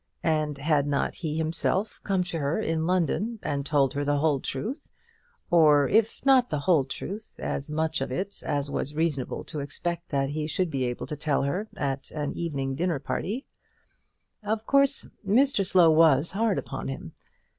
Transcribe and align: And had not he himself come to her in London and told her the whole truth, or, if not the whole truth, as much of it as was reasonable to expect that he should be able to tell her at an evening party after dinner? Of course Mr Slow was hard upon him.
And 0.23 0.57
had 0.57 0.87
not 0.87 1.13
he 1.13 1.37
himself 1.37 2.01
come 2.03 2.23
to 2.23 2.39
her 2.39 2.59
in 2.59 2.87
London 2.87 3.37
and 3.43 3.63
told 3.63 3.93
her 3.93 4.03
the 4.03 4.17
whole 4.17 4.39
truth, 4.39 4.89
or, 5.51 5.87
if 5.87 6.25
not 6.25 6.49
the 6.49 6.61
whole 6.61 6.85
truth, 6.85 7.35
as 7.37 7.69
much 7.69 8.01
of 8.01 8.11
it 8.11 8.41
as 8.43 8.71
was 8.71 8.95
reasonable 8.95 9.43
to 9.43 9.59
expect 9.59 10.09
that 10.09 10.29
he 10.31 10.47
should 10.47 10.71
be 10.71 10.85
able 10.85 11.05
to 11.05 11.15
tell 11.15 11.43
her 11.43 11.67
at 11.77 12.09
an 12.09 12.33
evening 12.33 12.69
party 13.03 13.45
after 13.45 14.41
dinner? 14.41 14.53
Of 14.53 14.65
course 14.65 15.07
Mr 15.23 15.63
Slow 15.63 15.91
was 15.91 16.31
hard 16.31 16.57
upon 16.57 16.87
him. 16.87 17.11